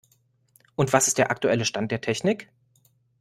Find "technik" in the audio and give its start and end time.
2.01-2.51